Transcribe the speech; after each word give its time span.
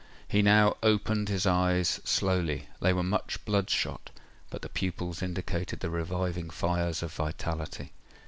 He 0.27 0.41
now 0.41 0.77
opened 0.81 1.29
his 1.29 1.45
eyes 1.45 1.99
slowly; 2.03 2.67
they 2.79 2.91
were 2.91 3.03
much 3.03 3.45
blood 3.45 3.69
shot—but 3.69 4.63
the 4.63 4.67
pupils 4.69 5.21
indicated 5.21 5.79
the 5.79 5.91
reviving 5.91 6.49
fires 6.49 7.03
of 7.03 7.13
vitality. 7.13 7.91